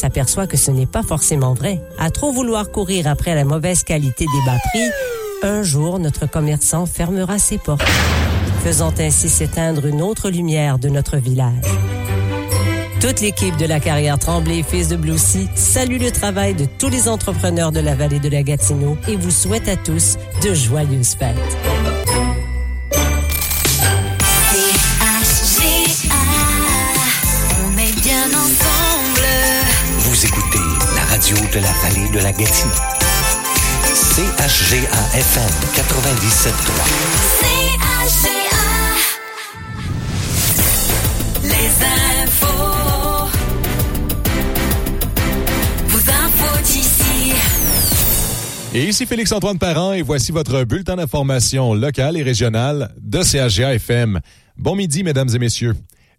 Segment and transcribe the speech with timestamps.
[0.00, 1.80] s'aperçoit que ce n'est pas forcément vrai.
[1.98, 4.90] À trop vouloir courir après la mauvaise qualité des batteries,
[5.42, 7.86] un jour notre commerçant fermera ses portes,
[8.64, 11.64] faisant ainsi s'éteindre une autre lumière de notre village.
[13.00, 17.08] Toute l'équipe de la carrière Tremblay Fils de Bloussy salue le travail de tous les
[17.08, 21.36] entrepreneurs de la vallée de la Gatineau et vous souhaite à tous de joyeuses fêtes.
[31.30, 32.74] Radio de la vallée de la Gatineau.
[33.94, 36.52] CHGA-FM 97.3.
[41.44, 41.70] Les
[42.22, 43.28] infos.
[45.88, 47.32] Vos infos d'ici.
[48.74, 54.20] Et ici Félix-Antoine Parent et voici votre bulletin d'information locale et régionale de CHGA FM.
[54.56, 55.74] Bon midi, mesdames et messieurs.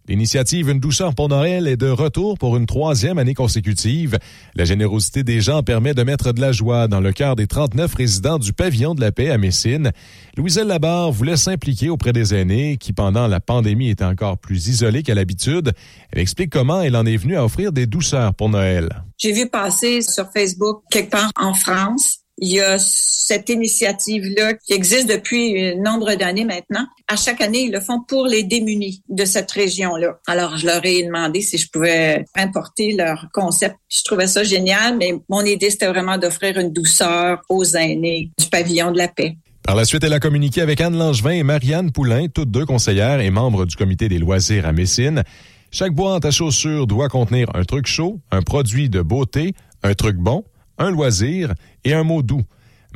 [0.08, 4.18] L'initiative Une douceur pour Noël est de retour pour une troisième année consécutive.
[4.56, 7.94] La générosité des gens permet de mettre de la joie dans le cœur des 39
[7.94, 9.92] résidents du pavillon de la paix à Messine.
[10.36, 15.04] Louiselle Labarre voulait s'impliquer auprès des aînés qui, pendant la pandémie, étaient encore plus isolés
[15.04, 15.72] qu'à l'habitude.
[16.10, 19.04] Elle explique comment elle en est venue à offrir des douceurs pour Noël.
[19.18, 24.72] J'ai vu passer sur Facebook quelque part en France il y a cette initiative-là qui
[24.72, 26.84] existe depuis un nombre d'années maintenant.
[27.06, 30.18] À chaque année, ils le font pour les démunis de cette région-là.
[30.26, 33.76] Alors, je leur ai demandé si je pouvais importer leur concept.
[33.88, 38.46] Je trouvais ça génial, mais mon idée, c'était vraiment d'offrir une douceur aux aînés du
[38.46, 39.36] pavillon de la paix.
[39.62, 43.20] Par la suite, elle a communiqué avec Anne Langevin et Marianne Poulain, toutes deux conseillères
[43.20, 45.22] et membres du comité des loisirs à Messine.
[45.70, 50.16] Chaque boîte à chaussures doit contenir un truc chaud, un produit de beauté, un truc
[50.16, 50.44] bon,
[50.78, 52.42] un loisir et un mot doux.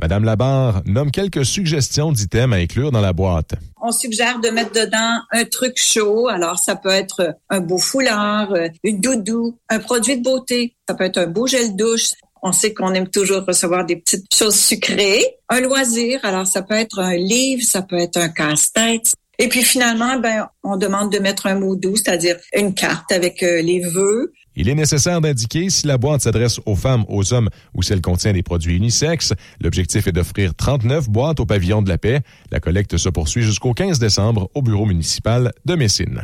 [0.00, 3.54] Madame Labarre nomme quelques suggestions d'items à inclure dans la boîte.
[3.80, 6.28] On suggère de mettre dedans un truc chaud.
[6.28, 10.74] Alors, ça peut être un beau foulard, euh, une doudou, un produit de beauté.
[10.86, 12.10] Ça peut être un beau gel douche.
[12.42, 15.24] On sait qu'on aime toujours recevoir des petites choses sucrées.
[15.48, 16.20] Un loisir.
[16.24, 19.14] Alors, ça peut être un livre, ça peut être un casse-tête.
[19.38, 23.42] Et puis finalement, ben, on demande de mettre un mot doux, c'est-à-dire une carte avec
[23.42, 27.50] euh, les vœux, il est nécessaire d'indiquer si la boîte s'adresse aux femmes, aux hommes
[27.74, 29.34] ou si elle contient des produits unisexes.
[29.60, 32.20] L'objectif est d'offrir 39 boîtes au pavillon de la paix.
[32.50, 36.22] La collecte se poursuit jusqu'au 15 décembre au bureau municipal de Messine.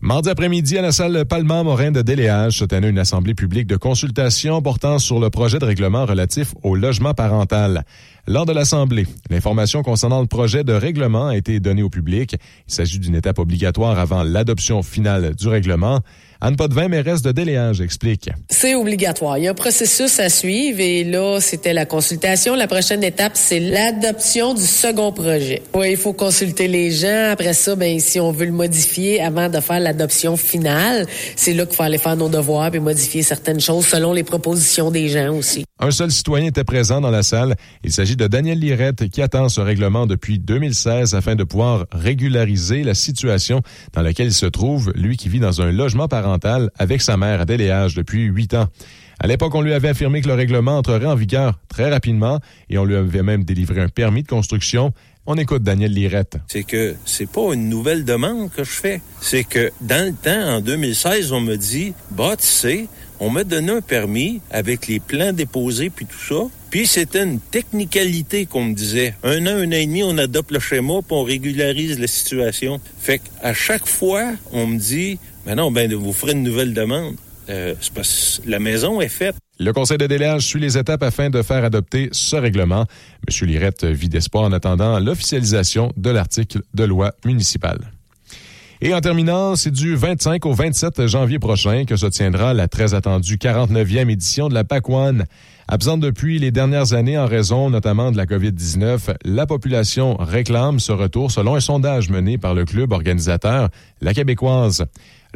[0.00, 3.76] Mardi après-midi, à la salle Palma Morin de Déléage, se tenait une assemblée publique de
[3.76, 7.84] consultation portant sur le projet de règlement relatif au logement parental.
[8.28, 12.36] Lors de l'Assemblée, l'information concernant le projet de règlement a été donnée au public.
[12.68, 16.00] Il s'agit d'une étape obligatoire avant l'adoption finale du règlement.
[16.40, 18.30] Anne Potvin, mairesse de Déléage, explique.
[18.48, 19.38] C'est obligatoire.
[19.38, 22.54] Il y a un processus à suivre et là, c'était la consultation.
[22.54, 25.62] La prochaine étape, c'est l'adoption du second projet.
[25.74, 27.30] Oui, il faut consulter les gens.
[27.32, 31.66] Après ça, ben, si on veut le modifier avant de faire l'adoption finale, c'est là
[31.66, 35.34] qu'il faut aller faire nos devoirs et modifier certaines choses selon les propositions des gens
[35.34, 35.64] aussi.
[35.80, 37.56] Un seul citoyen était présent dans la salle.
[37.82, 42.84] Il s'agit de Daniel Lirette qui attend ce règlement depuis 2016 afin de pouvoir régulariser
[42.84, 43.60] la situation
[43.92, 46.06] dans laquelle il se trouve, lui qui vit dans un logement
[46.78, 48.68] avec sa mère à Déléage depuis huit ans.
[49.20, 52.38] À l'époque, on lui avait affirmé que le règlement entrerait en vigueur très rapidement
[52.70, 54.92] et on lui avait même délivré un permis de construction.
[55.26, 56.38] On écoute Daniel Lirette.
[56.46, 59.02] C'est que c'est pas une nouvelle demande que je fais.
[59.20, 62.86] C'est que dans le temps, en 2016, on me dit, bah, tu sais,
[63.20, 66.48] on m'a donné un permis avec les plans déposés puis tout ça.
[66.70, 69.14] Puis c'était une technicalité qu'on me disait.
[69.24, 72.80] Un an, un an et demi, on adopte le schéma puis on régularise la situation.
[73.00, 77.14] Fait qu'à chaque fois, on me dit, ben non, ben vous ferez une nouvelle demande.
[77.48, 79.34] Euh, parce que la maison est faite.
[79.58, 82.84] Le Conseil de délage suit les étapes afin de faire adopter ce règlement.
[83.26, 83.48] M.
[83.48, 87.78] Lirette vit d'espoir en attendant l'officialisation de l'article de loi municipale.
[88.82, 92.92] Et en terminant, c'est du 25 au 27 janvier prochain que se tiendra la très
[92.92, 95.20] attendue 49e édition de la PACOAN.
[95.66, 100.92] Absente depuis les dernières années en raison notamment de la COVID-19, la population réclame ce
[100.92, 103.70] retour selon un sondage mené par le club organisateur,
[104.02, 104.84] la Québécoise.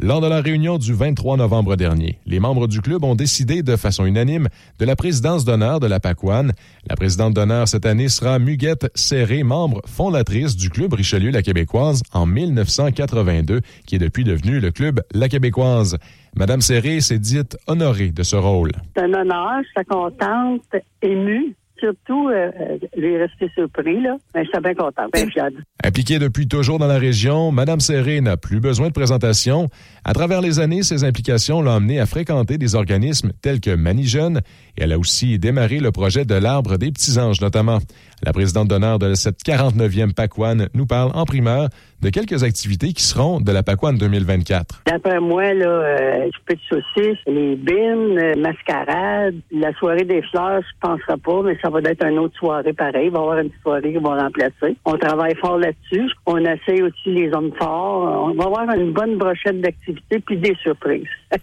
[0.01, 3.75] Lors de la réunion du 23 novembre dernier, les membres du club ont décidé de
[3.75, 4.47] façon unanime
[4.79, 6.47] de la présidence d'honneur de la PACOAN.
[6.89, 12.01] La présidente d'honneur cette année sera Muguette Serré, membre fondatrice du club Richelieu La Québécoise
[12.11, 15.97] en 1982, qui est depuis devenu le club La Québécoise.
[16.35, 18.71] Madame Serré s'est dite honorée de ce rôle.
[18.97, 21.55] C'est un honneur, je suis contente, émue.
[21.83, 22.49] Surtout, euh,
[22.95, 24.15] lui rester surpris, là.
[24.33, 25.49] Mais je suis bien content, bien.
[25.83, 29.69] Impliquée depuis toujours dans la région, Madame Serré n'a plus besoin de présentation.
[30.05, 34.05] À travers les années, ses implications l'ont amenée à fréquenter des organismes tels que Mani
[34.05, 34.41] Jeune
[34.77, 37.79] et elle a aussi démarré le projet de l'arbre des petits anges, notamment.
[38.25, 41.67] La présidente d'honneur de cette 49e PACWAN nous parle en primeur
[42.01, 44.83] de quelques activités qui seront de la PACWAN 2024.
[44.87, 50.21] D'après moi, là, euh, je peux de saucisses, les bines, euh, mascarade, la soirée des
[50.21, 53.07] fleurs, je penserai pas, mais ça va être une autre soirée pareil.
[53.07, 54.77] Il va y avoir une soirée qui va remplacer.
[54.85, 56.09] On travaille fort là-dessus.
[56.25, 58.29] On essaie aussi les hommes forts.
[58.29, 61.07] On va avoir une bonne brochette d'activités puis des surprises.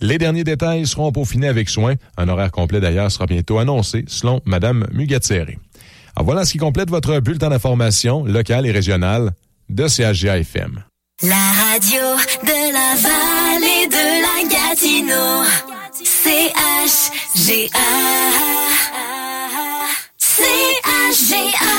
[0.00, 1.94] Les derniers détails seront peaufinés avec soin.
[2.16, 5.58] Un horaire complet d'ailleurs sera bientôt annoncé selon Madame Mugattieri.
[6.18, 9.30] Alors voilà ce qui complète votre bulletin d'information locale et régionale
[9.68, 10.82] de CHGA FM.
[11.22, 12.00] La radio
[12.42, 15.44] de la vallée de la Gatineau.
[16.02, 16.58] C-H-G-A.
[20.18, 21.78] C-H-G-A.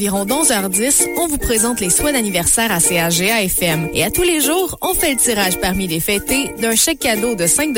[0.00, 3.88] Environs 11h10, on vous présente les soins d'anniversaire à CAGA FM.
[3.94, 7.36] Et à tous les jours, on fait le tirage parmi les fêtés d'un chèque cadeau
[7.36, 7.68] de 5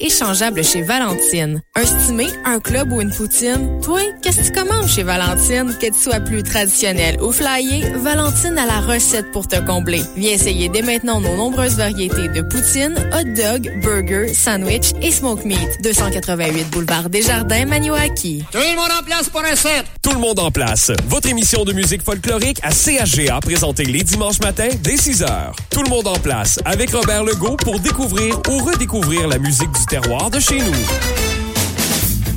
[0.00, 1.60] échangeable chez Valentine.
[1.76, 3.80] Un stimé, un club ou une poutine?
[3.82, 5.76] Toi, qu'est-ce que tu commandes chez Valentine?
[5.78, 10.00] Que tu sois plus traditionnel ou flyé, Valentine a la recette pour te combler.
[10.16, 15.44] Viens essayer dès maintenant nos nombreuses variétés de poutine, hot dog, burger, sandwich et smoke
[15.44, 15.82] meat.
[15.82, 18.42] 288 boulevard Desjardins, Maniwaki.
[18.50, 19.84] Tout le monde en place pour un set!
[20.00, 20.90] Tout le monde en place.
[21.08, 25.52] Votre émission de musique folklorique à CHGA présentée les dimanches matins dès 6 h.
[25.70, 29.86] Tout le monde en place avec Robert Legault pour découvrir ou redécouvrir la musique du
[29.86, 31.41] terroir de chez nous.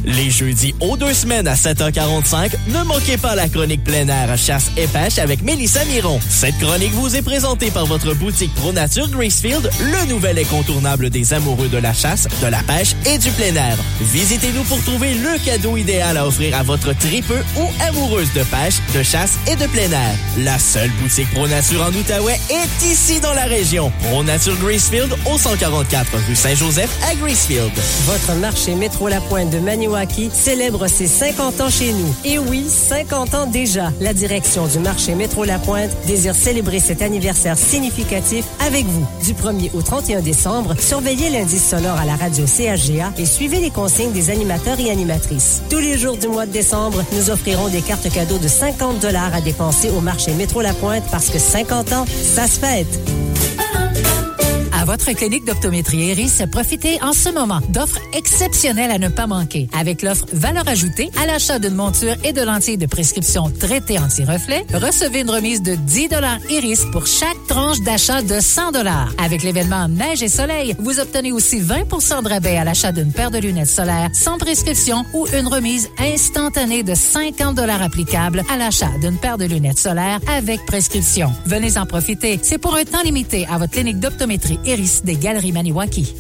[0.05, 4.69] Les jeudis aux deux semaines à 7h45, ne manquez pas la chronique plein air chasse
[4.77, 6.19] et pêche avec Mélissa Miron.
[6.29, 11.33] Cette chronique vous est présentée par votre boutique Pro Nature Gracefield, le nouvel incontournable des
[11.33, 13.77] amoureux de la chasse, de la pêche et du plein air.
[13.99, 18.75] Visitez-nous pour trouver le cadeau idéal à offrir à votre tripeux ou amoureuse de pêche,
[18.93, 20.15] de chasse et de plein air.
[20.39, 23.91] La seule boutique Pro Nature en Outaouais est ici dans la région.
[24.03, 27.71] Pro Nature Gracefield au 144 rue Saint-Joseph à Gracefield.
[28.05, 29.59] Votre marché Métro La Pointe de
[29.95, 32.13] Maniwaki célèbre ses 50 ans chez nous.
[32.25, 33.91] Et oui, 50 ans déjà.
[34.01, 39.05] La direction du marché Métro La Pointe désire célébrer cet anniversaire significatif avec vous.
[39.23, 43.71] Du 1er au 31 décembre, surveillez l'indice sonore à la radio CHGA et suivez les
[43.71, 45.61] consignes des animateurs et animatrices.
[45.69, 49.33] Tous les jours du mois de décembre, nous offrirons des cartes cadeaux de 50 dollars
[49.33, 53.24] à dépenser au marché Métro La Pointe parce que 50 ans, ça se fête.
[54.95, 59.67] Votre clinique d'optométrie Eris, profitez en ce moment d'offres exceptionnelles à ne pas manquer.
[59.77, 64.65] Avec l'offre valeur ajoutée à l'achat d'une monture et de lentilles de prescription traitées anti-reflet,
[64.73, 66.07] recevez une remise de 10
[66.49, 68.71] Iris pour chaque tranche d'achat de 100
[69.17, 73.31] Avec l'événement Neige et Soleil, vous obtenez aussi 20% de rabais à l'achat d'une paire
[73.31, 79.17] de lunettes solaires sans prescription ou une remise instantanée de 50 applicable à l'achat d'une
[79.17, 81.33] paire de lunettes solaires avec prescription.
[81.45, 82.39] Venez en profiter.
[82.41, 86.13] C'est pour un temps limité à votre clinique d'optométrie Iris des Galeries Maniwaki.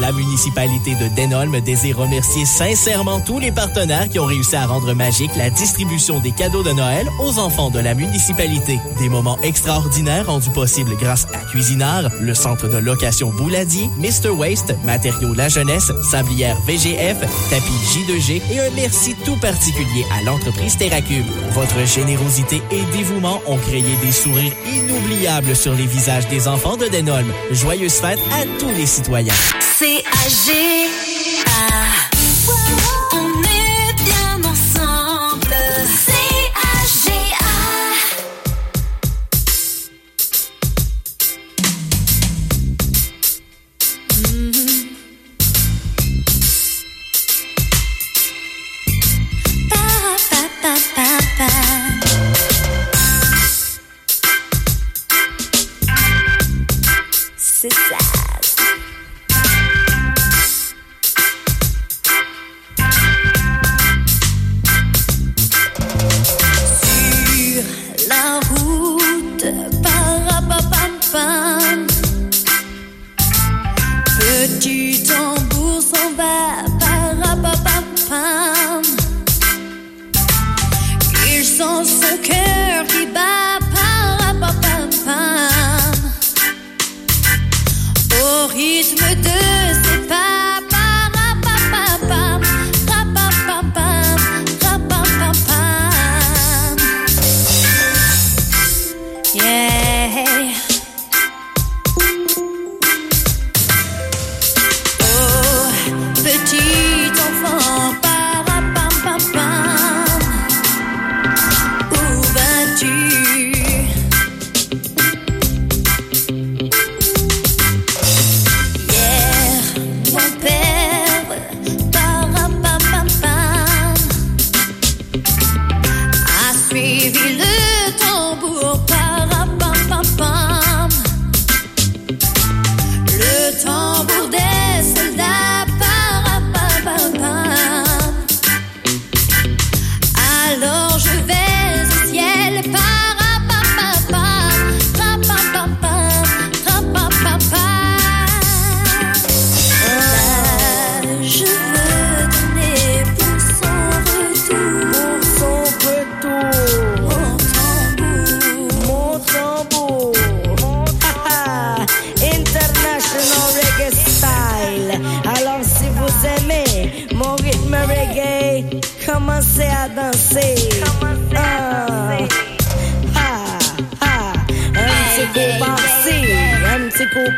[0.00, 4.92] La municipalité de Denholm désire remercier sincèrement tous les partenaires qui ont réussi à rendre
[4.94, 8.78] magique la distribution des cadeaux de Noël aux enfants de la municipalité.
[8.98, 14.30] Des moments extraordinaires rendus possibles grâce à Cuisinard, le centre de location Bouladier, Mr.
[14.30, 17.18] Waste, Matériaux La Jeunesse, Sablière VGF,
[17.50, 21.26] Tapis J2G et un merci tout particulier à l'entreprise Terracube.
[21.52, 26.86] Votre générosité et dévouement ont créé des sourires inoubliables sur les visages des enfants de
[26.86, 27.32] Denholm.
[27.50, 29.34] Joyeuses fêtes à tous les citoyens.
[29.78, 30.06] C-A-G-A.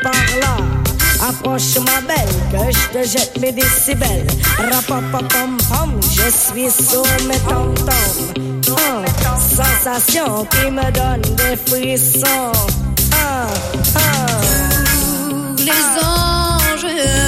[0.02, 0.56] par là.
[1.28, 4.26] Approche ma belle, que je te jette mes décibels.
[4.58, 5.58] Rapapapam
[6.10, 7.38] je suis sur mes
[9.38, 12.52] sensation qui me donne des frissons.
[13.12, 13.46] Ah,
[13.96, 14.26] ah,
[15.58, 17.27] les anges.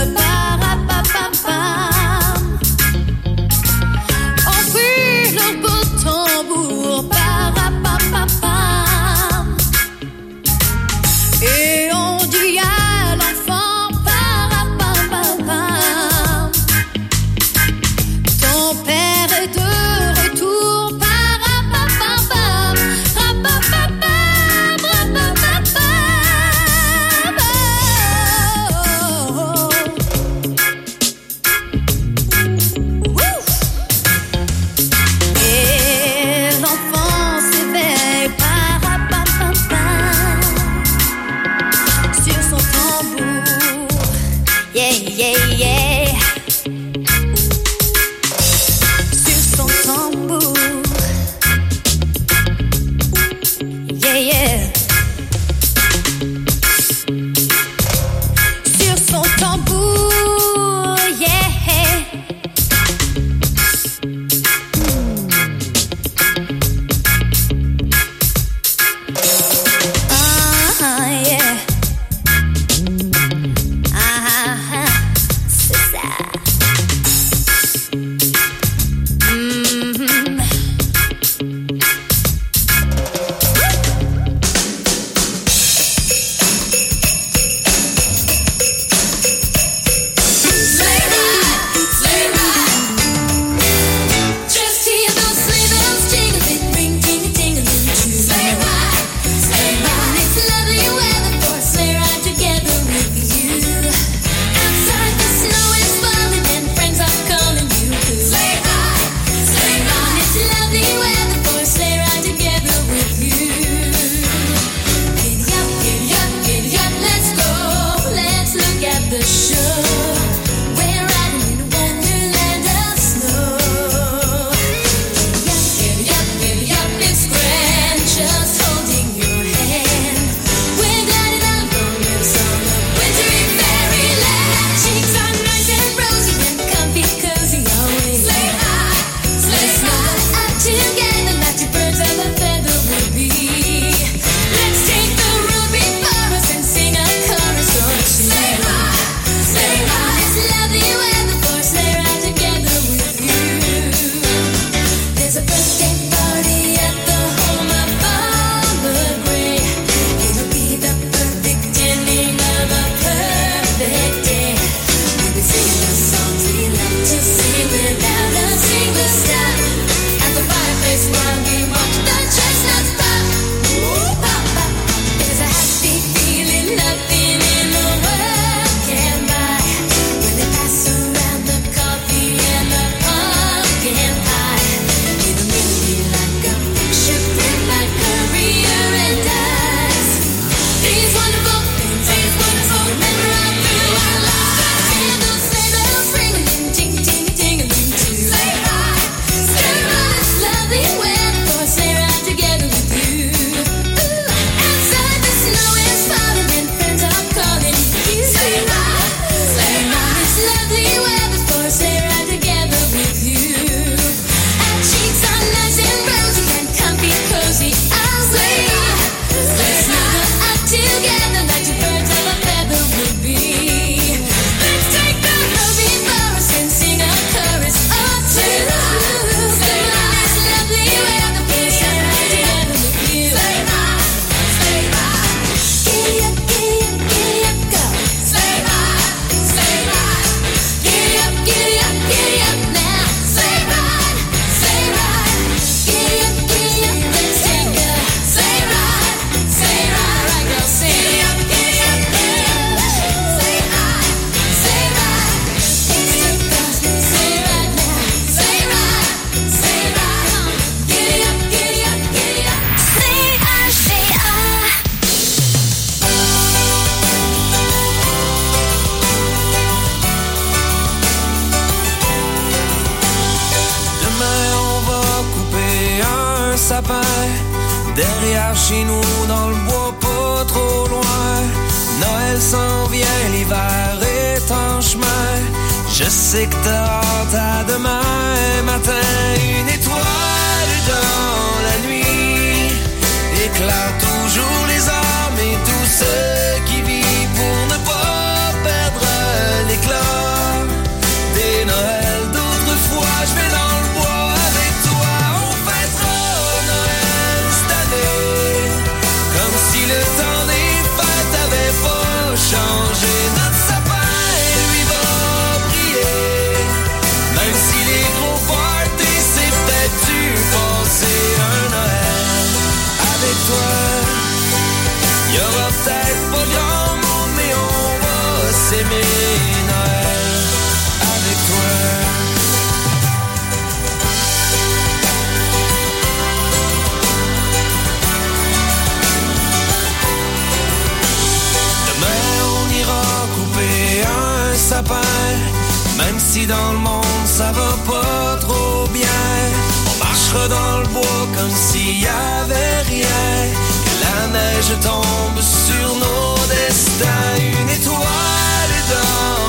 [350.33, 353.53] dans le bois comme s'il y avait rien.
[353.85, 359.40] Que la neige tombe sur nos destins, une étoile dans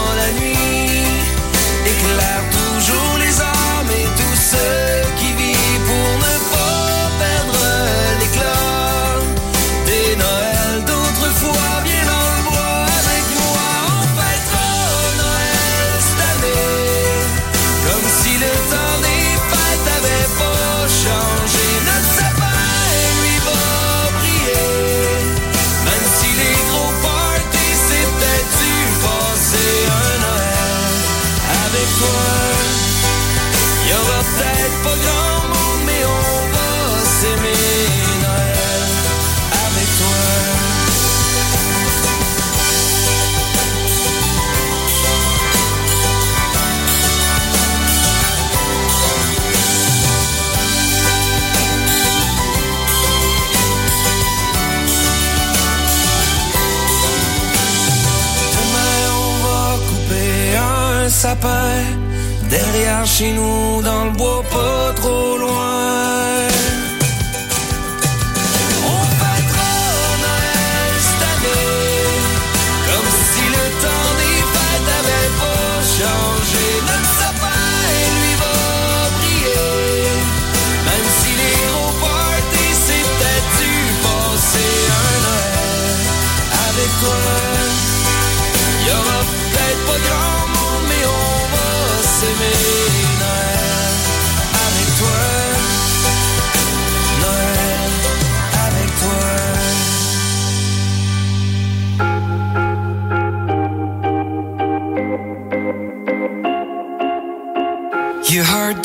[62.49, 66.50] derrière chez nous, dans le bois pas trop loin.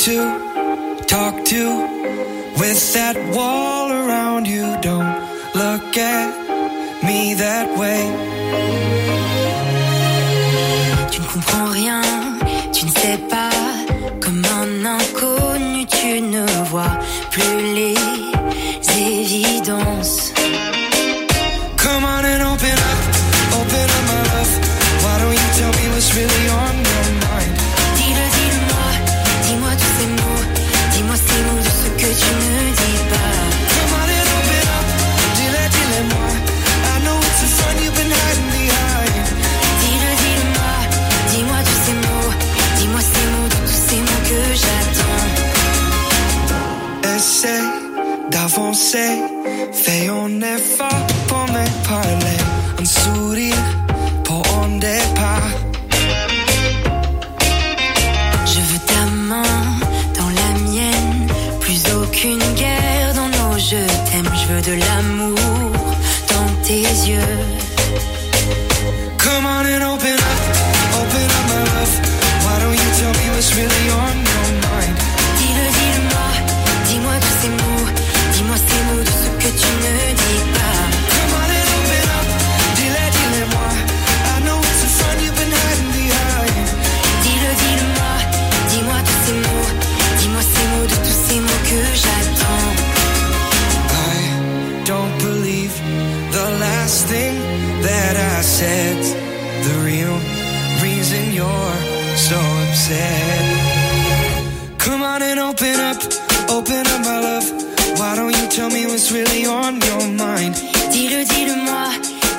[0.07, 0.23] to
[1.09, 1.63] talk to
[2.61, 4.65] with that wall around you.
[4.81, 5.13] Don't
[5.53, 6.31] look at
[7.03, 8.03] me that way.
[11.11, 12.03] Tu ne comprends rien,
[12.73, 13.51] tu ne sais pas.
[14.21, 16.97] Comme un inconnu, tu ne vois
[17.33, 17.97] plus les
[18.97, 20.26] évidences.
[63.77, 65.37] je t'aime, je veux de l'amour
[66.29, 67.39] dans tes yeux.
[69.19, 70.43] Come on and open up,
[71.01, 71.95] open up my love.
[72.45, 74.26] Why don't you tell me what's really on?
[98.57, 99.13] sets
[99.67, 100.17] the real
[100.81, 101.79] reason you're
[102.17, 103.45] so upset.
[104.79, 105.99] Come on and open up,
[106.49, 107.47] open up, my love.
[107.99, 110.55] Why don't you tell me what's really on your mind?
[110.91, 111.89] Dis-le, dis-le-moi,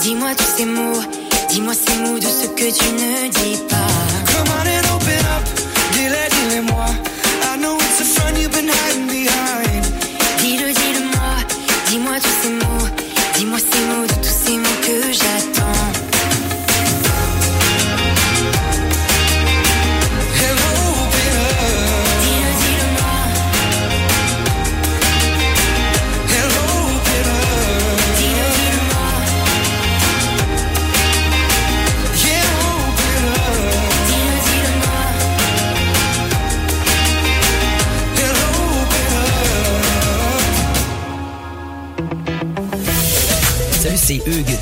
[0.01, 1.03] dis-moi tous ces mots,
[1.51, 3.96] dis-moi ces mots de ce que tu ne dis pas.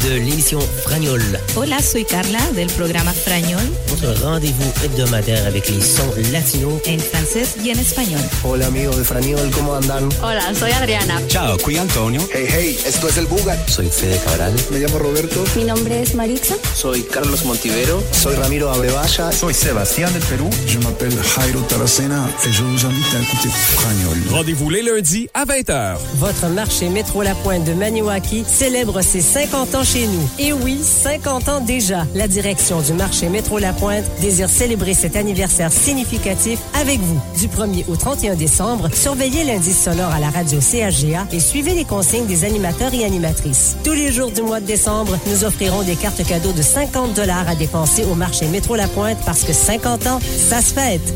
[0.05, 1.21] De l'émission Fragnol.
[1.55, 3.63] Hola, soy Carla del programa Frañol
[3.95, 6.03] Votre rendez-vous hebdomadaire avec les sons
[6.33, 6.81] latinos.
[6.85, 8.19] en francés y en español.
[8.43, 10.09] Hola amigos de Franiol, ¿cómo andan?
[10.21, 11.21] Hola, soy Adriana.
[11.29, 12.19] Ciao, qui Antonio.
[12.33, 13.69] Hey, hey, esto es el Bugat.
[13.69, 14.53] Soy Fede Cabral.
[14.69, 15.45] Me llamo Roberto.
[15.55, 16.55] Mi nombre es Marixa.
[16.73, 18.03] Soy Carlos Montivero.
[18.11, 19.31] Soy Ramiro Abrevaya.
[19.31, 20.49] Soy Sebastián del Perú.
[20.67, 24.17] Je m'appelle Jairo Taracena et je vous invite à écouter Fragnol.
[24.29, 25.95] Rendez-vous les lundis à 20h.
[26.15, 30.29] Votre marché Métro La Pointe de Maniwaki célèbre ses 50 ans chez nous.
[30.37, 32.05] Et oui, 50 ans déjà.
[32.13, 33.84] La direction du marché Métro La Pointe
[34.19, 37.19] désire célébrer cet anniversaire significatif avec vous.
[37.39, 41.85] Du 1er au 31 décembre, surveillez l'indice sonore à la radio CHGA et suivez les
[41.85, 43.77] consignes des animateurs et animatrices.
[43.83, 47.47] Tous les jours du mois de décembre, nous offrirons des cartes cadeaux de 50 dollars
[47.47, 51.13] à dépenser au marché Métro La Pointe parce que 50 ans, ça se fête.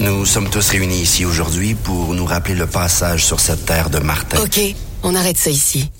[0.00, 3.98] Nous sommes tous réunis ici aujourd'hui pour nous rappeler le passage sur cette terre de
[3.98, 4.42] Martin.
[4.42, 4.60] OK,
[5.04, 5.90] on arrête ça ici.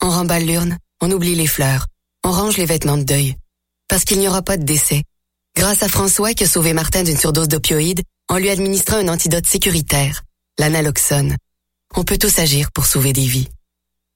[0.00, 1.86] On remballe l'urne, on oublie les fleurs,
[2.24, 3.36] on range les vêtements de deuil.
[3.88, 5.02] Parce qu'il n'y aura pas de décès.
[5.56, 9.46] Grâce à François qui a sauvé Martin d'une surdose d'opioïdes en lui administrant un antidote
[9.46, 10.22] sécuritaire,
[10.58, 11.36] l'analoxone.
[11.96, 13.48] On peut tous agir pour sauver des vies.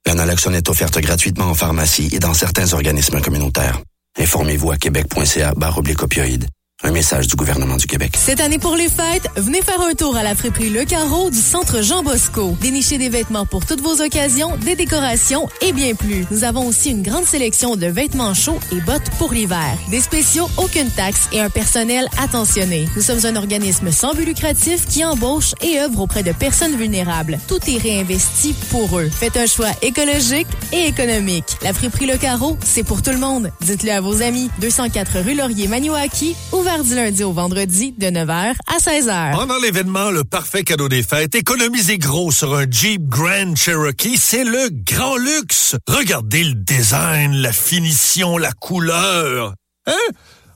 [0.07, 3.81] L'analoxone est offerte gratuitement en pharmacie et dans certains organismes communautaires.
[4.19, 6.49] Informez-vous à québec.ca barre oblique opioïdes.
[6.85, 8.17] Un message du gouvernement du Québec.
[8.19, 11.39] Cette année pour les fêtes, venez faire un tour à la friperie Le Carreau du
[11.39, 12.57] centre Jean Bosco.
[12.61, 16.27] Dénichez des vêtements pour toutes vos occasions, des décorations et bien plus.
[16.33, 19.79] Nous avons aussi une grande sélection de vêtements chauds et bottes pour l'hiver.
[19.91, 22.89] Des spéciaux, aucune taxe et un personnel attentionné.
[22.97, 27.39] Nous sommes un organisme sans but lucratif qui embauche et œuvre auprès de personnes vulnérables.
[27.47, 29.09] Tout est réinvesti pour eux.
[29.09, 31.59] Faites un choix écologique et économique.
[31.63, 33.53] La friperie Le Carreau, c'est pour tout le monde.
[33.61, 34.51] Dites-le à vos amis.
[34.61, 39.33] 204 rue Laurier Maniwaki, ouvert du lundi au vendredi de 9h à 16h.
[39.33, 44.45] Pendant l'événement Le Parfait Cadeau des Fêtes, économisez gros sur un Jeep Grand Cherokee, c'est
[44.45, 45.77] le grand luxe.
[45.87, 49.55] Regardez le design, la finition, la couleur.
[49.87, 49.93] Hein?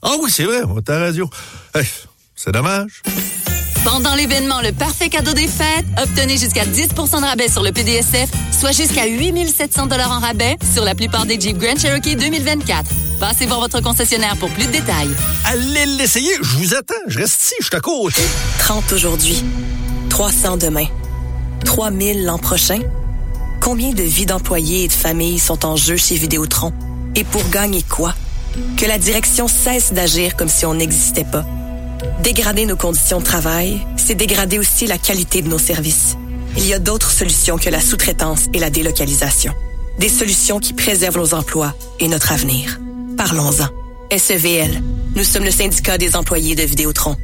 [0.01, 1.29] Ah oui, c'est vrai, on est à la radio.
[2.35, 3.03] C'est dommage.
[3.83, 8.29] Pendant l'événement Le Parfait Cadeau des Fêtes, obtenez jusqu'à 10% de rabais sur le PDSF,
[8.51, 13.06] soit jusqu'à 8 700 en rabais sur la plupart des Jeep Grand Cherokee 2024.
[13.19, 15.09] Passez voir votre concessionnaire pour plus de détails.
[15.45, 18.21] Allez l'essayer, je vous attends, je reste ici, je suis à côté.
[18.59, 19.43] 30 aujourd'hui,
[20.09, 20.85] 300 demain,
[21.65, 22.79] 3000 l'an prochain.
[23.59, 26.73] Combien de vies d'employés et de familles sont en jeu chez Vidéotron?
[27.15, 28.13] Et pour gagner quoi?
[28.77, 31.43] Que la direction cesse d'agir comme si on n'existait pas.
[32.21, 36.17] Dégrader nos conditions de travail, c'est dégrader aussi la qualité de nos services.
[36.55, 39.55] Il y a d'autres solutions que la sous-traitance et la délocalisation.
[39.97, 42.79] Des solutions qui préservent nos emplois et notre avenir.
[43.17, 43.67] Parlons-en.
[44.15, 44.81] SEVL,
[45.15, 47.15] nous sommes le syndicat des employés de Vidéotron.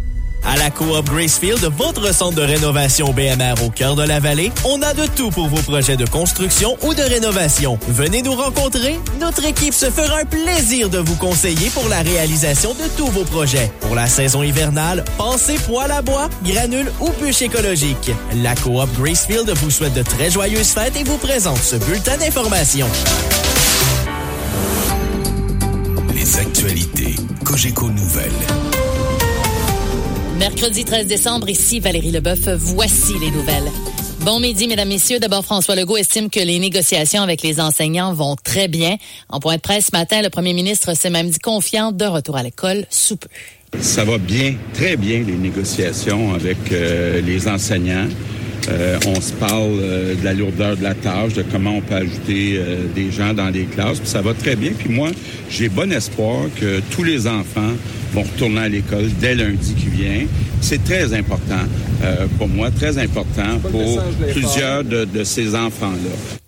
[0.44, 4.82] À la Coop Gracefield, votre centre de rénovation BMR au cœur de la vallée, on
[4.82, 7.78] a de tout pour vos projets de construction ou de rénovation.
[7.88, 9.00] Venez nous rencontrer.
[9.22, 13.24] Notre équipe se fera un plaisir de vous conseiller pour la réalisation de tous vos
[13.24, 13.72] projets.
[13.82, 18.12] Pour la saison hivernale, pensez poêle à bois, granules ou bûches écologiques.
[18.42, 22.88] La Coop Gracefield vous souhaite de très joyeuses fêtes et vous présente ce bulletin d'information.
[26.24, 28.32] Les actualités Cogeco Nouvelles.
[30.40, 33.70] Mercredi 13 décembre, ici Valérie Leboeuf, voici les nouvelles.
[34.22, 35.20] Bon midi, mesdames, messieurs.
[35.20, 38.96] D'abord, François Legault estime que les négociations avec les enseignants vont très bien.
[39.28, 42.38] En point de presse ce matin, le premier ministre s'est même dit confiant de retour
[42.38, 43.28] à l'école sous peu.
[43.82, 48.08] Ça va bien, très bien, les négociations avec euh, les enseignants.
[48.70, 51.96] Euh, on se parle euh, de la lourdeur de la tâche, de comment on peut
[51.96, 54.00] ajouter euh, des gens dans les classes.
[54.00, 54.72] Puis ça va très bien.
[54.78, 55.10] Puis moi,
[55.50, 57.74] j'ai bon espoir que tous les enfants
[58.14, 60.26] vont retourner à l'école dès lundi qui vient.
[60.62, 61.64] C'est très important
[62.04, 66.43] euh, pour moi, très important pour plusieurs de, de ces enfants-là.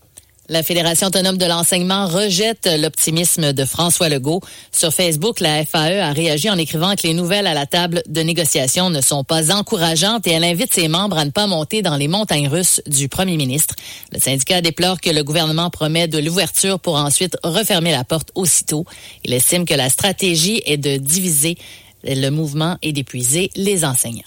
[0.48, 4.42] La Fédération autonome de l'enseignement rejette l'optimisme de François Legault.
[4.72, 8.22] Sur Facebook, la FAE a réagi en écrivant que les nouvelles à la table de
[8.22, 11.96] négociation ne sont pas encourageantes et elle invite ses membres à ne pas monter dans
[11.96, 13.74] les montagnes russes du premier ministre.
[14.12, 18.86] Le syndicat déplore que le gouvernement promet de l'ouverture pour ensuite refermer la porte aussitôt.
[19.24, 21.58] Il estime que la stratégie est de diviser
[22.04, 24.22] le mouvement et d'épuiser les enseignants.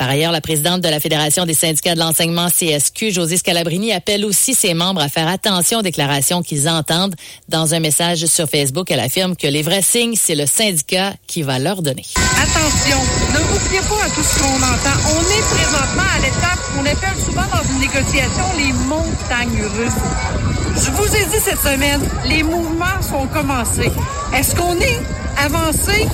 [0.00, 4.24] Par ailleurs, la présidente de la Fédération des syndicats de l'enseignement CSQ, José Scalabrini, appelle
[4.24, 7.14] aussi ses membres à faire attention aux déclarations qu'ils entendent.
[7.50, 11.42] Dans un message sur Facebook, elle affirme que les vrais signes, c'est le syndicat qui
[11.42, 12.06] va leur donner.
[12.16, 12.96] Attention,
[13.34, 14.96] ne vous fiez pas à tout ce qu'on entend.
[15.04, 20.82] On est présentement à l'étape qu'on appelle souvent dans une négociation les montagnes russes.
[20.82, 23.92] Je vous ai dit cette semaine, les mouvements sont commencés.
[24.34, 24.98] Est-ce qu'on est
[25.36, 26.06] avancé?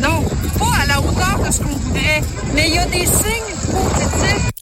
[0.00, 0.22] Non,
[0.58, 2.22] pas à la hauteur de ce qu'on voudrait,
[2.54, 4.57] mais il y a des signes positifs.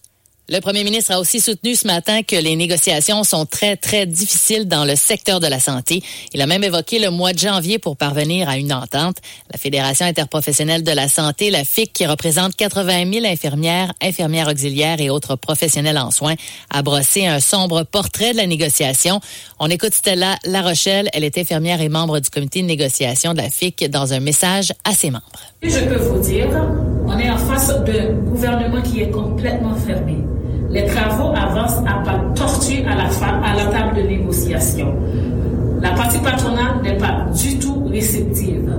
[0.48, 4.68] Le premier ministre a aussi soutenu ce matin que les négociations sont très, très difficiles
[4.68, 6.04] dans le secteur de la santé.
[6.32, 9.16] Il a même évoqué le mois de janvier pour parvenir à une entente.
[9.50, 15.00] La Fédération interprofessionnelle de la santé, la FIC, qui représente 80 000 infirmières, infirmières auxiliaires
[15.00, 16.36] et autres professionnels en soins,
[16.70, 19.20] a brossé un sombre portrait de la négociation.
[19.58, 21.08] On écoute Stella La Rochelle.
[21.12, 24.72] Elle est infirmière et membre du comité de négociation de la FIC dans un message
[24.84, 25.24] à ses membres.
[25.60, 26.46] Je peux vous dire,
[27.04, 30.18] on est en face d'un gouvernement qui est complètement fermé.
[30.76, 34.94] Les travaux avancent à pas de tortue à la, à la table de négociation.
[35.80, 38.78] La partie patronale n'est pas du tout réceptive.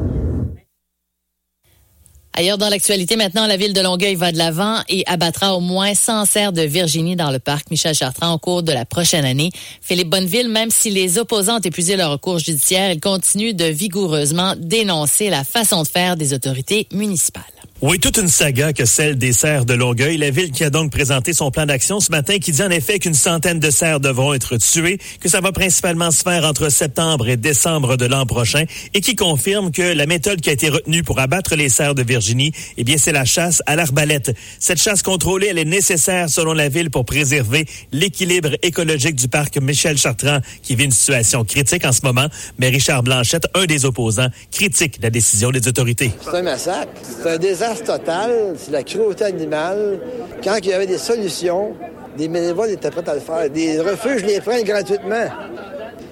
[2.34, 5.95] Ailleurs dans l'actualité, maintenant, la ville de Longueuil va de l'avant et abattra au moins
[5.95, 9.50] 100 cerfs de Virginie dans le parc Michel Chartrand au cours de la prochaine année.
[9.82, 14.54] Philippe Bonneville, même si les opposants ont épuisé leur recours judiciaire, il continue de vigoureusement
[14.56, 17.41] dénoncer la façon de faire des autorités municipales.
[17.80, 20.17] Oui, toute une saga que celle des serres de Longueuil.
[20.17, 22.97] La ville qui a donc présenté son plan d'action ce matin qui dit en effet
[22.97, 27.30] qu'une centaine de serres devront être tuées, que ça va principalement se faire entre septembre
[27.30, 28.63] et décembre de l'an prochain
[28.95, 32.01] et qui confirme que la méthode qui a été retenue pour abattre les serres de
[32.01, 34.36] Virginie, eh bien, c'est la chasse à l'arbalète.
[34.59, 39.55] Cette chasse contrôlée, elle est nécessaire selon la ville pour préserver l'équilibre écologique du parc
[39.59, 42.25] Michel Chartrand qui vit une situation critique en ce moment.
[42.57, 46.11] Mais Richard Blanchette, un des opposants, critique la décision des autorités.
[46.23, 46.91] C'est un massacre.
[47.03, 48.53] C'est un désastre total.
[48.57, 49.99] C'est la cruauté animale.
[50.43, 51.74] Quand il y avait des solutions,
[52.18, 53.49] des bénévoles étaient prêts à le faire.
[53.49, 55.28] Des refuges les prennent gratuitement.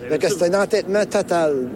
[0.09, 1.67] C'est un entêtement total.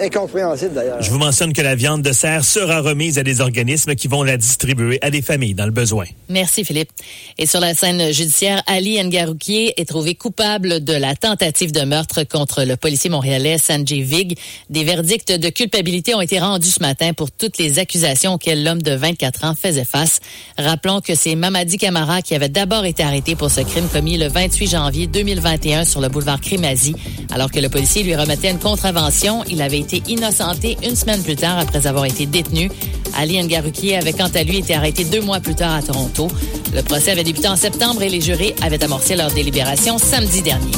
[0.00, 1.02] Incompréhensible d'ailleurs.
[1.02, 4.22] Je vous mentionne que la viande de cerf sera remise à des organismes qui vont
[4.22, 6.04] la distribuer à des familles dans le besoin.
[6.28, 6.90] Merci Philippe.
[7.38, 12.24] Et sur la scène judiciaire, Ali Ngaroukier est trouvé coupable de la tentative de meurtre
[12.24, 14.38] contre le policier montréalais Sanjay Vig.
[14.70, 18.82] Des verdicts de culpabilité ont été rendus ce matin pour toutes les accusations auxquelles l'homme
[18.82, 20.20] de 24 ans faisait face.
[20.58, 24.28] Rappelons que c'est Mamadi Camara qui avait d'abord été arrêté pour ce crime commis le
[24.28, 26.94] 28 janvier 2021 sur le boulevard Crémazie.
[27.30, 31.36] Alors que le policier lui remettait une contravention, il avait été innocenté une semaine plus
[31.36, 32.70] tard après avoir été détenu.
[33.16, 36.28] Ali Ngarukier avait quant à lui été arrêté deux mois plus tard à Toronto.
[36.74, 40.72] Le procès avait débuté en septembre et les jurés avaient amorcé leur délibération samedi dernier.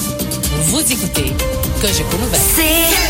[0.66, 1.32] Vous écoutez
[1.80, 2.40] Cogeco Nouvelle.
[2.56, 3.00] C-H-G-A.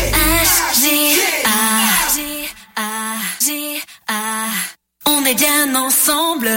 [5.07, 6.49] On est bien ensemble.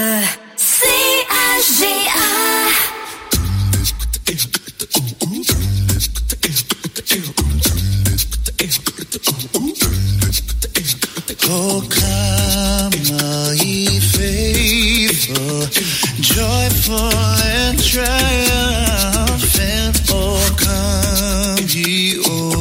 [0.56, 2.24] C-H-G-A.
[11.46, 12.92] Oh, come,
[13.62, 15.66] ye faithful,
[16.20, 17.12] joyful
[17.44, 18.50] and triumphant.
[20.10, 22.53] Oh, come ye, oh,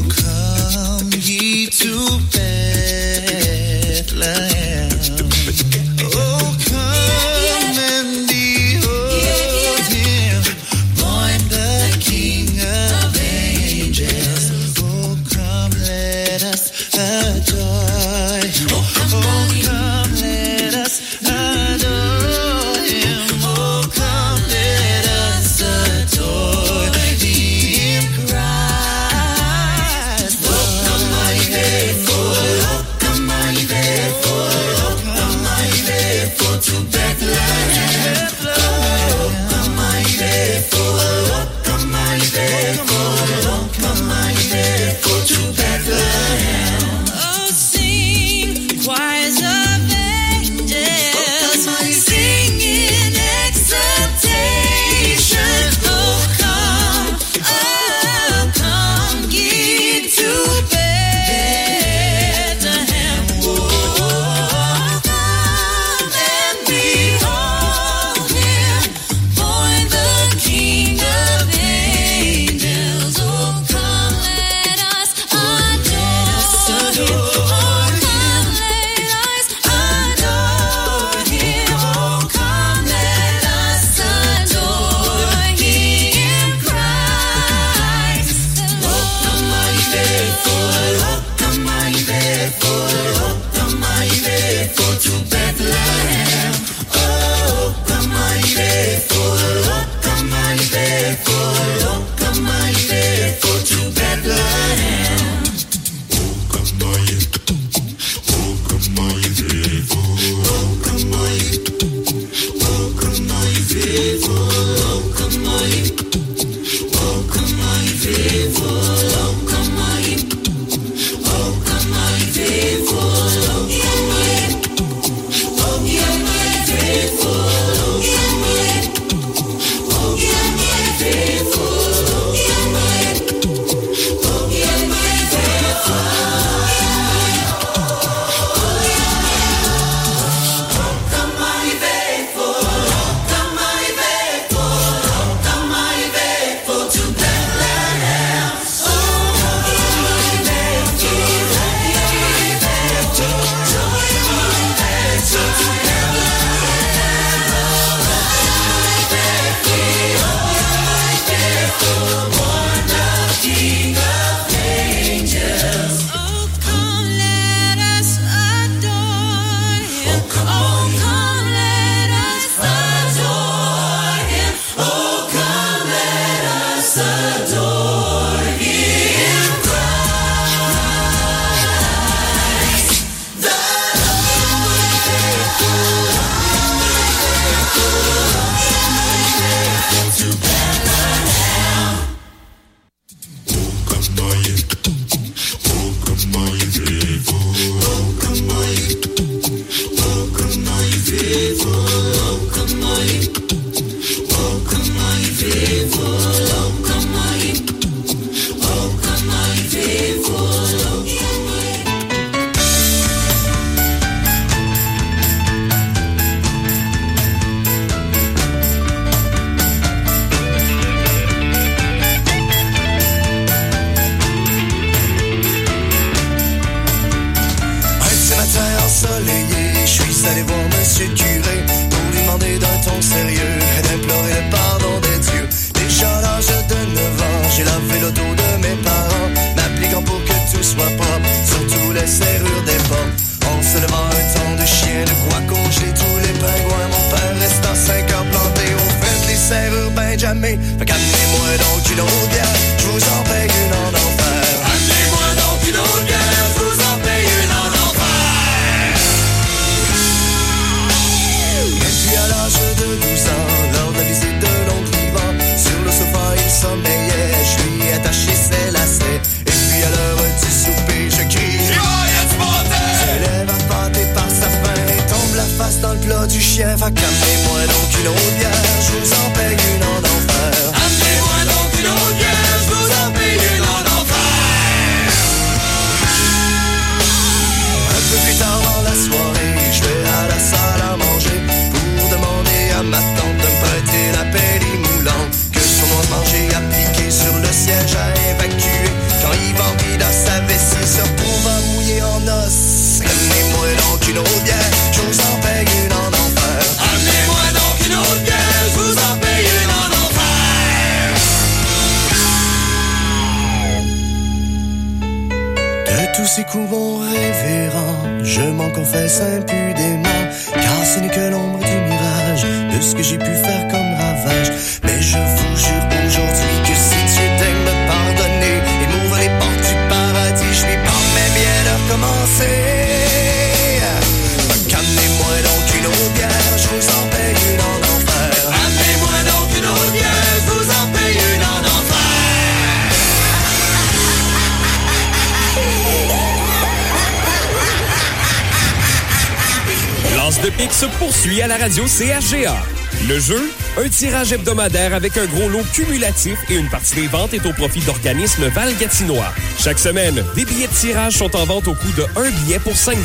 [353.78, 357.54] un tirage hebdomadaire avec un gros lot cumulatif et une partie des ventes est au
[357.54, 359.34] profit d'organismes Val-Gatinois.
[359.58, 362.76] Chaque semaine, des billets de tirage sont en vente au coût de un billet pour
[362.76, 362.98] 5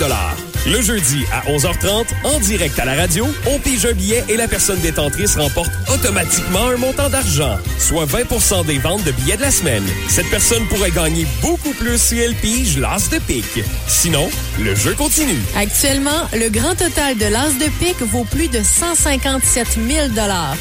[0.67, 4.47] Le jeudi à 11h30, en direct à la radio, on pige un billet et la
[4.47, 9.51] personne détentrice remporte automatiquement un montant d'argent, soit 20% des ventes de billets de la
[9.51, 9.85] semaine.
[10.09, 13.65] Cette personne pourrait gagner beaucoup plus si elle pige l'as de pique.
[13.87, 14.29] Sinon,
[14.61, 15.39] le jeu continue.
[15.57, 20.09] Actuellement, le grand total de l'as de pique vaut plus de 157 000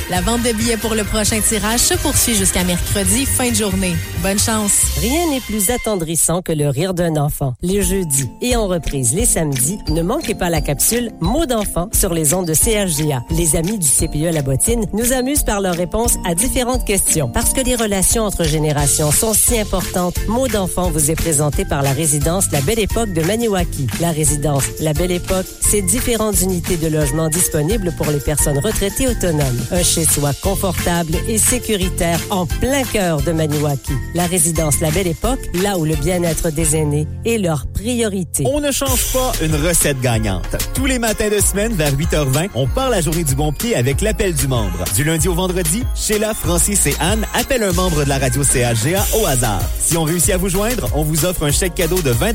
[0.09, 3.95] La vente de billets pour le prochain tirage se poursuit jusqu'à mercredi, fin de journée.
[4.21, 4.81] Bonne chance.
[4.99, 7.53] Rien n'est plus attendrissant que le rire d'un enfant.
[7.61, 12.13] Les jeudis et en reprise les samedis, ne manquez pas la capsule Mots d'enfant sur
[12.13, 13.23] les ondes de CHGA.
[13.31, 17.29] Les amis du CPE La Bottine nous amusent par leurs réponses à différentes questions.
[17.29, 21.81] Parce que les relations entre générations sont si importantes, Mots d'enfant vous est présenté par
[21.81, 23.86] la résidence La Belle Époque de Maniwaki.
[24.01, 29.07] La résidence La Belle Époque, c'est différentes unités de logement disponibles pour les personnes retraitées
[29.07, 29.59] autonomes.
[29.71, 33.93] Un chez-soi confortable et sécuritaire en plein cœur de Maniwaki.
[34.13, 38.43] La résidence La Belle Époque, là où le bien-être des aînés est leur priorité.
[38.45, 40.55] On ne change pas une recette gagnante.
[40.73, 44.01] Tous les matins de semaine, vers 8h20, on part la journée du bon pied avec
[44.01, 44.83] l'appel du membre.
[44.95, 49.03] Du lundi au vendredi, Sheila, Francis et Anne appellent un membre de la radio CHGA
[49.19, 49.61] au hasard.
[49.79, 52.27] Si on réussit à vous joindre, on vous offre un chèque cadeau de 20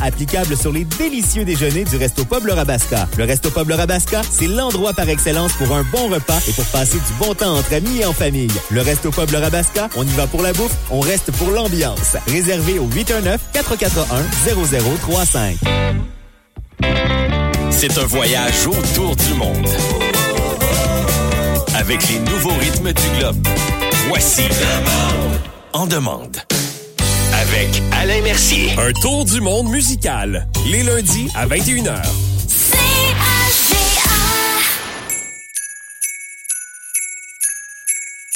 [0.00, 3.06] applicable sur les délicieux déjeuners du Resto Pub Rabasca.
[3.16, 6.98] Le Resto Pub Rabasca, c'est l'endroit par excellence pour un bon repas et pour passer
[6.98, 8.50] du bon temps entre amis et en famille.
[8.70, 12.18] Le Resto Pub Rabasca, on y va pour la bouffe, on reste pour l'ambiance.
[12.26, 15.56] Réservé au 819-441-0035.
[17.70, 19.68] C'est un voyage autour du monde.
[21.76, 23.46] Avec les nouveaux rythmes du globe.
[24.08, 24.42] Voici
[25.72, 26.38] En demande.
[27.48, 28.72] Avec Alain Mercier.
[28.78, 30.46] Un tour du monde musical.
[30.66, 31.94] Les lundis à 21h.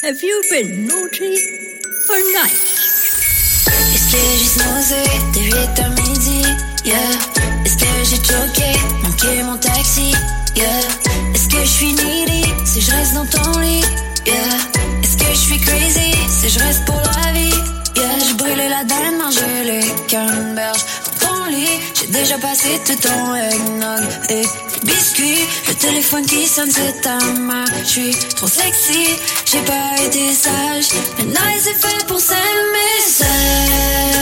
[0.02, 1.36] Have you been naughty
[2.08, 3.66] or nice?
[3.94, 5.02] Est-ce que j'ai snosé
[5.34, 6.42] de 8 à midi?
[6.84, 6.96] Yeah.
[7.64, 10.14] Est-ce que j'ai choqué, manqué mon taxi?
[10.56, 10.66] Yeah.
[11.34, 13.84] Est-ce que je suis needy si je reste dans ton lit?
[14.26, 14.34] Yeah.
[15.02, 17.22] Est-ce que je suis crazy si je reste pour la
[18.43, 20.84] J'ai brûlé la dalle, mangé les canneberges
[21.20, 21.78] dans ton lit.
[21.95, 24.47] J'ai déjà passé tout ton eggnog et les
[24.82, 25.47] biscuits.
[25.68, 27.64] Le téléphone qui sonne, c'est ta main.
[27.84, 30.88] Je suis trop sexy, j'ai pas été sage.
[31.18, 32.99] Mais nice, c'est fait pour s'aimer.
[33.07, 34.22] C'est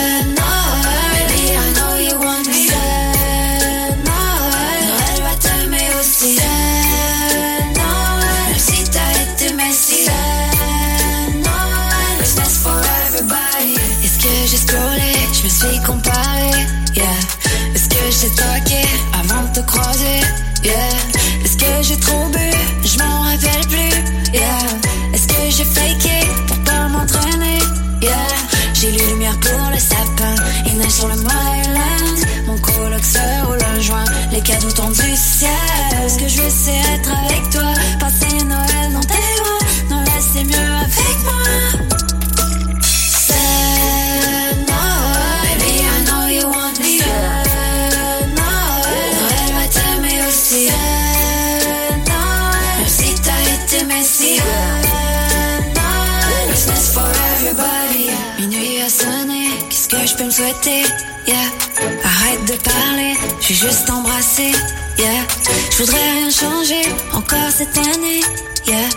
[63.54, 64.52] suis juste embrassé.
[64.98, 65.26] yeah.
[65.72, 66.82] Je voudrais rien changer
[67.12, 68.20] encore cette année,
[68.66, 68.88] yeah.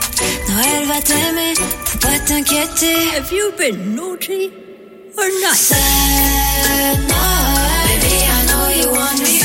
[0.49, 1.53] Noël va t'aimer,
[1.85, 2.95] faut pas t'inquiéter.
[3.17, 4.51] Have you been naughty
[5.17, 5.73] or nice?
[7.89, 9.42] Baby, I know you want me.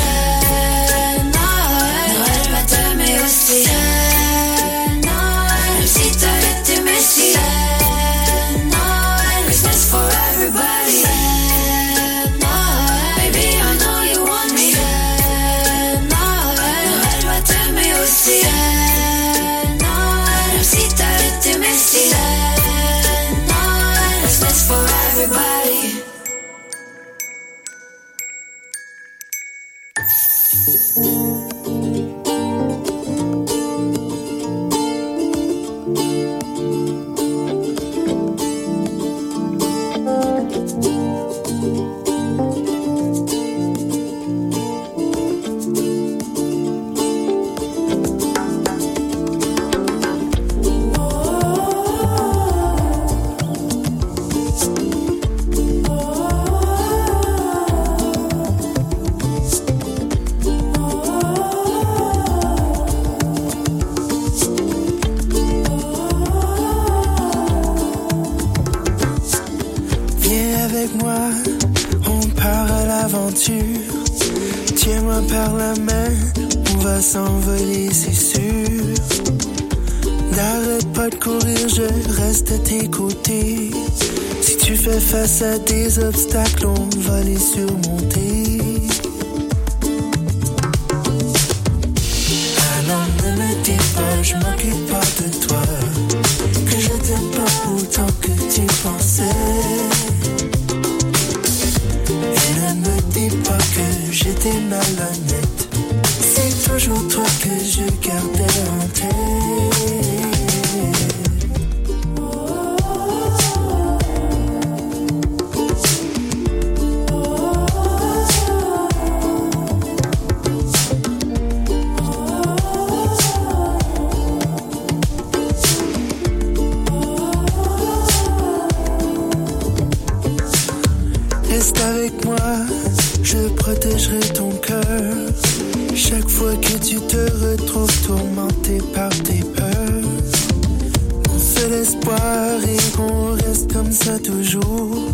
[144.22, 145.12] toujours.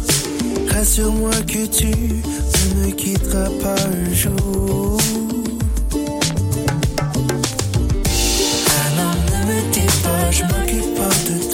[0.68, 4.98] Rassure-moi que tu ne me quitteras pas un jour.
[8.86, 11.53] Alors ne me dis pas, je m'occupe pas de toi.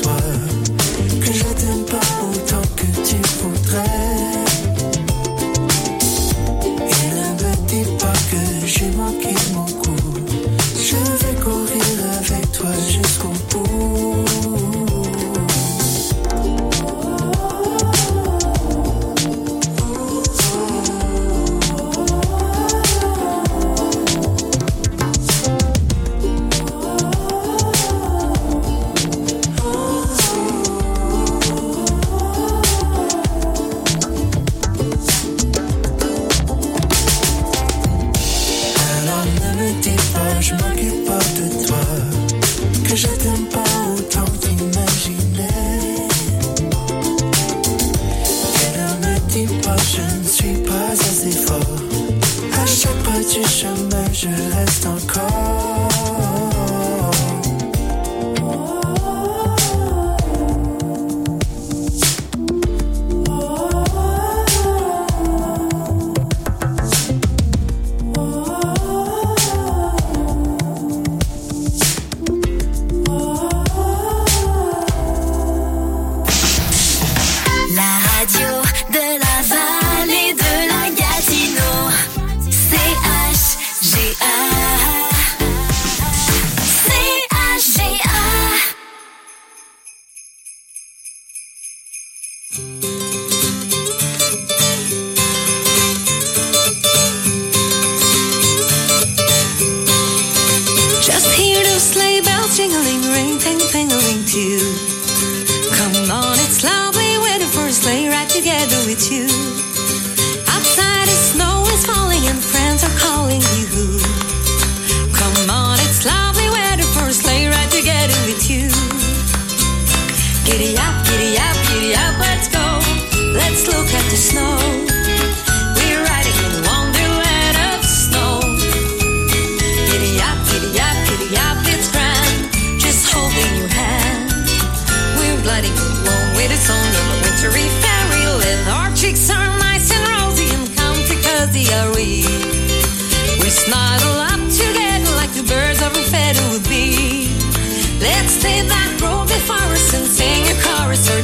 [108.90, 109.39] with you.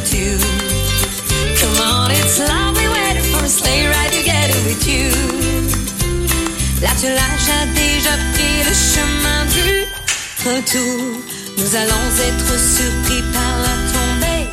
[0.06, 5.10] Come on, it's lovely weather for a sleigh ride together with you.
[6.80, 9.68] Là, a déjà pris le chemin du
[10.46, 11.20] retour.
[11.58, 14.46] Nous allons être surpris par la tombée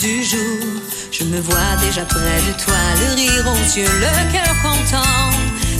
[0.00, 0.82] du jour.
[1.12, 5.30] Je me vois déjà près de toi, le rire aux yeux, le cœur content.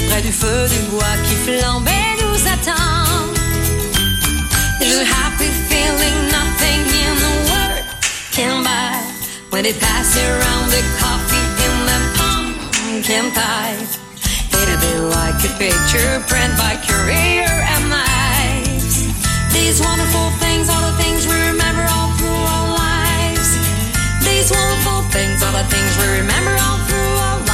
[0.09, 3.09] Près du feu du bois qui flambe et nous attend.
[4.79, 7.85] There's happy feeling, nothing in the world
[8.33, 9.08] can buy.
[9.51, 13.81] When they pass around the coffee in the pumpkin pie.
[14.53, 19.09] It'll be like a picture print by Courier and Knives.
[19.53, 23.49] These wonderful things are the things we remember all through our lives.
[24.25, 27.48] These wonderful things are the things we remember all through our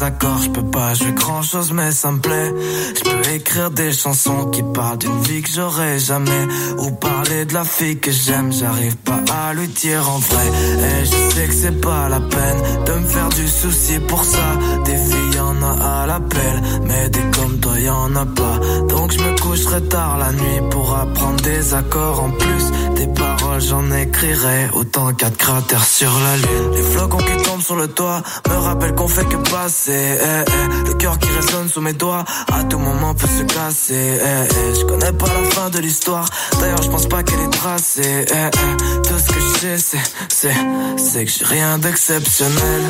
[0.00, 2.52] je peux pas jouer grand chose mais ça me plaît.
[2.96, 6.46] Je peux écrire des chansons qui parlent d'une vie que j'aurais jamais.
[6.78, 9.18] Ou parler de la fille que j'aime, j'arrive pas
[9.48, 10.46] à lui dire en vrai.
[10.46, 14.56] Et je sais que c'est pas la peine de me faire du souci pour ça.
[14.84, 16.56] Des filles y en a à l'appel,
[16.88, 18.56] mais des comme toi y en a pas.
[18.88, 22.64] Donc je me coucherai tard la nuit pour apprendre des accords en plus.
[22.96, 26.70] Des paroles j'en écrirai autant qu'à cratères sur la lune.
[26.76, 29.92] Les flocons qui tombent sur le toit me rappellent qu'on fait que passer.
[30.30, 30.88] eh, eh.
[30.88, 33.94] Le cœur qui résonne sous mes doigts à tout moment peut se casser.
[34.30, 34.74] eh, eh.
[34.80, 36.26] Je connais pas la fin de l'histoire,
[36.60, 38.24] d'ailleurs je pense pas qu'elle est tracée.
[38.28, 39.06] eh, eh.
[39.08, 40.06] Tout ce que je sais c'est,
[40.38, 40.58] c'est,
[40.96, 42.82] c'est que j'ai rien d'exceptionnel.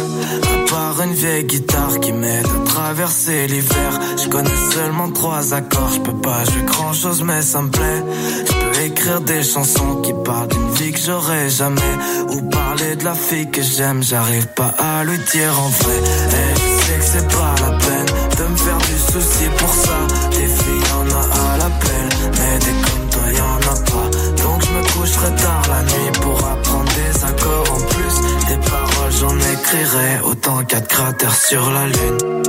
[0.55, 4.01] À part une vieille guitare qui m'aide à traverser l'hiver.
[4.22, 8.03] Je connais seulement trois accords, je peux pas jouer grand chose mais ça me plaît.
[8.47, 11.95] Je peux écrire des chansons qui parlent d'une vie que j'aurais jamais.
[12.30, 15.99] Ou parler de la fille que j'aime, j'arrive pas à lui dire en vrai.
[15.99, 18.07] Et je sais que c'est pas la peine
[18.39, 19.99] de me faire du souci pour ça.
[20.30, 22.09] Des filles y en a à l'appel,
[22.39, 24.09] mais des comme toi y en a pas.
[24.43, 28.14] Donc je me coucherai tard la nuit pour apprendre des accords en plus.
[28.49, 28.88] Des paroles
[29.18, 32.42] j'en écrirai autant qu'à cratères sur la lune.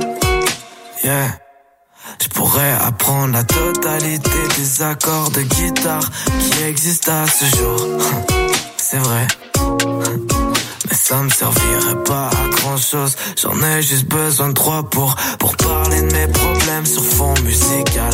[1.04, 1.38] Yeah.
[2.22, 6.08] Je pourrais apprendre la totalité des accords de guitare
[6.40, 7.76] qui existent à ce jour.
[8.76, 9.26] C'est vrai.
[10.90, 13.16] Mais ça me servirait pas à grand chose.
[13.40, 18.12] J'en ai juste besoin de trois pour, pour parler de mes problèmes sur fond musical.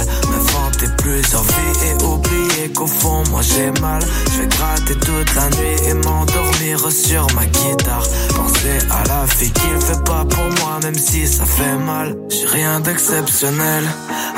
[0.77, 4.03] Vanter plusieurs vies et oublier qu'au fond moi j'ai mal.
[4.33, 8.07] Je vais gratter toute la nuit et m'endormir sur ma guitare.
[8.37, 12.17] Penser à la fille qui le fait pas pour moi même si ça fait mal.
[12.31, 13.85] J'ai rien d'exceptionnel.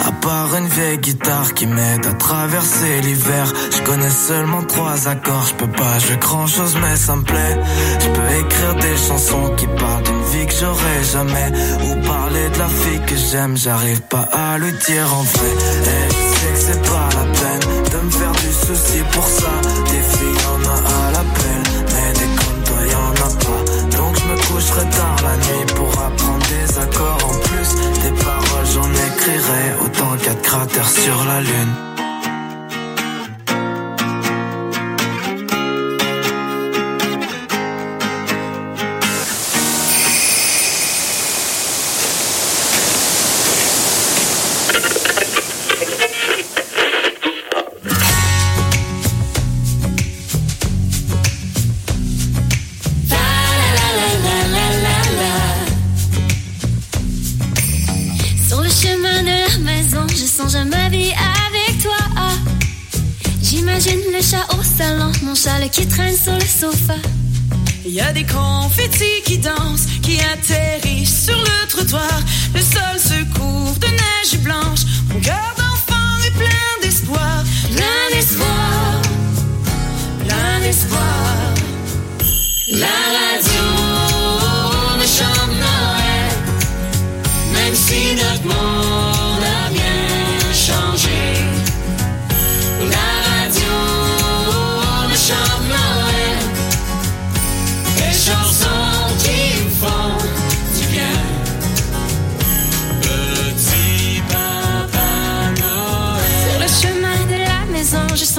[0.07, 3.53] À part une vieille guitare qui m'aide à traverser l'hiver.
[3.72, 5.47] Je connais seulement trois accords.
[5.49, 7.59] Je peux pas jouer grand chose mais ça me plaît.
[8.01, 11.49] Je peux écrire des chansons qui parlent que j'aurais jamais.
[11.84, 13.57] Ou parler de la fille que j'aime.
[13.57, 15.49] J'arrive pas à lui dire en vrai.
[15.49, 19.53] Et je sais que c'est pas la peine de me faire du souci pour ça.
[19.91, 21.62] Des filles y en a à l'appel.
[21.93, 23.97] Mais des comme toi y en a pas.
[23.97, 27.70] Donc je me coucherai tard la nuit pour apprendre des accords en plus.
[28.03, 31.97] Des paroles j'en écrirai autant qu'à cratères sur la lune.
[63.80, 66.96] J'imagine le chat au salon, mon châle qui traîne sur le sofa.
[67.84, 72.20] Il y a des confettis qui dansent, qui atterrissent sur le trottoir.
[72.54, 74.80] Le sol se couvre de neige blanche.
[75.12, 77.44] Mon cœur d'enfant est plein d'espoir.
[77.72, 79.02] Plein d'espoir.
[80.26, 81.54] Plein d'espoir.
[82.72, 83.62] La radio
[84.98, 86.32] me chante Noël.
[87.52, 89.07] Même si notre monde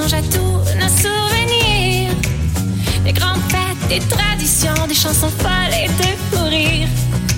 [0.00, 2.12] songe à tous nos souvenirs.
[3.04, 6.88] Des grandes fêtes, des traditions, des chansons folles et de fou rire.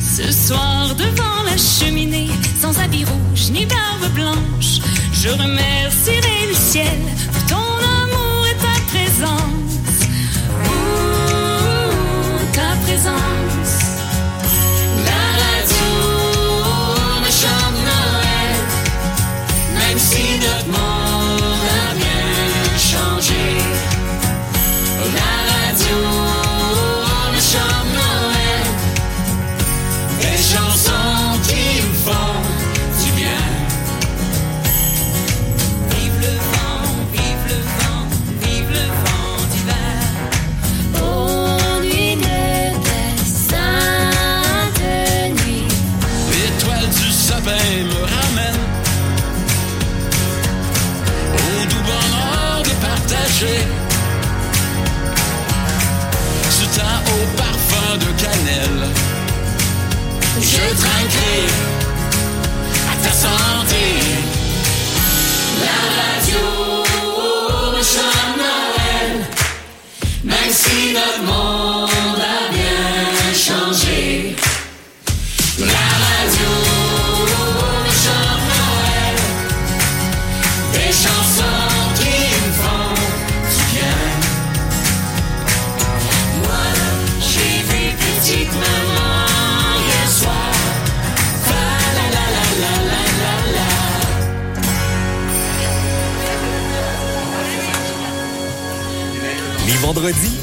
[0.01, 4.81] Ce soir devant la cheminée, sans habit rouge ni barbe blanche,
[5.13, 6.99] je remercierai le ciel
[7.33, 7.72] pour ton
[70.93, 71.42] même si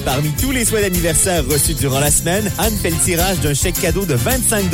[0.09, 3.79] parmi tous les souhaits d'anniversaire reçus durant la semaine, Anne fait le tirage d'un chèque
[3.79, 4.65] cadeau de 25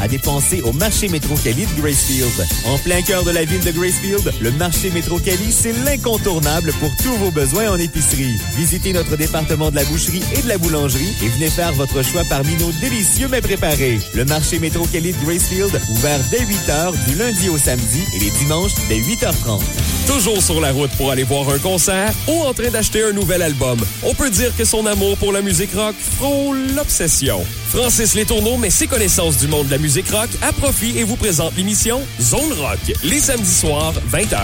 [0.00, 2.48] à dépenser au marché Métro Cali de Gracefield.
[2.66, 6.90] En plein cœur de la ville de Gracefield, le marché Métro Cali, c'est l'incontournable pour
[6.96, 8.34] tous vos besoins en épicerie.
[8.56, 12.24] Visitez notre département de la boucherie et de la boulangerie et venez faire votre choix
[12.28, 14.00] parmi nos délicieux mets préparés.
[14.14, 18.18] Le marché Métro Cali de Gracefield, ouvert dès 8 h du lundi au samedi et
[18.18, 19.60] les dimanches dès 8h30.
[20.10, 23.42] Toujours sur la route pour aller voir un concert ou en train d'acheter un nouvel
[23.42, 23.78] album.
[24.02, 27.44] On peut dire que son amour pour la musique rock frôle l'obsession.
[27.68, 31.14] Francis Létourneau met ses connaissances du monde de la musique rock à profit et vous
[31.14, 34.36] présente l'émission Zone Rock, les samedis soirs, 20h.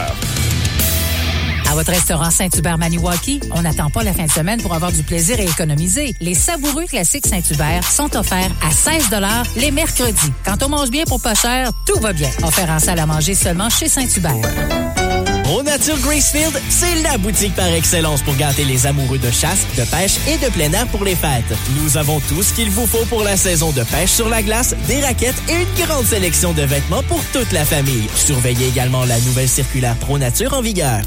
[1.68, 5.02] À votre restaurant Saint-Hubert Maniwaki, on n'attend pas la fin de semaine pour avoir du
[5.02, 6.14] plaisir et économiser.
[6.20, 9.10] Les savoureux classiques Saint-Hubert sont offerts à 16
[9.56, 10.32] les mercredis.
[10.44, 12.30] Quand on mange bien pour pas cher, tout va bien.
[12.44, 15.15] Offert en salle à manger seulement chez Saint-Hubert.
[15.48, 19.84] Au Nature Gracefield, c'est la boutique par excellence pour gâter les amoureux de chasse, de
[19.84, 21.44] pêche et de plein air pour les fêtes.
[21.80, 24.74] Nous avons tout ce qu'il vous faut pour la saison de pêche sur la glace,
[24.88, 28.08] des raquettes et une grande sélection de vêtements pour toute la famille.
[28.16, 31.00] Surveillez également la nouvelle circulaire Pro Nature en vigueur.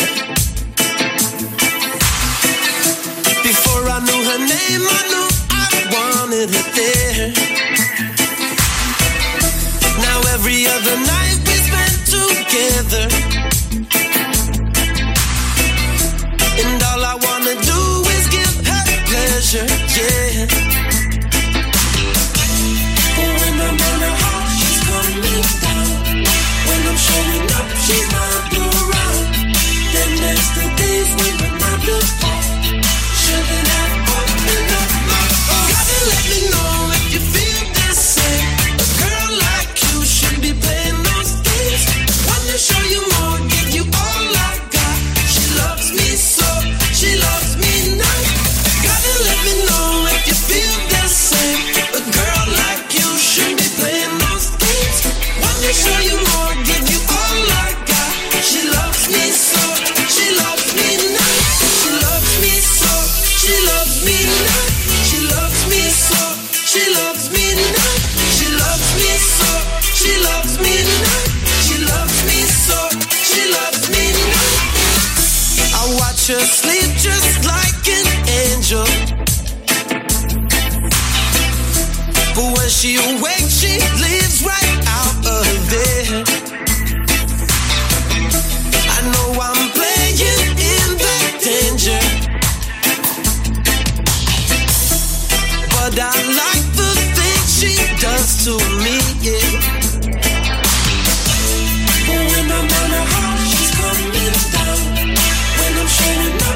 [3.43, 7.36] Before I knew her name, I knew I wanted her there.
[9.99, 13.11] Now every other night we spend together.
[19.48, 20.45] Pleasure, yeah.
[23.16, 25.88] But when I'm on her heart, she's coming down.
[26.68, 29.26] When I'm showing up, she's not around.
[29.93, 32.45] Then there's the days when we're not apart.
[33.24, 33.97] Shouldn't have